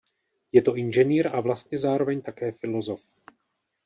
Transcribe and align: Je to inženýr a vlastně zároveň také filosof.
Je 0.53 0.61
to 0.61 0.75
inženýr 0.75 1.35
a 1.35 1.41
vlastně 1.41 1.77
zároveň 1.79 2.21
také 2.21 2.51
filosof. 2.51 3.09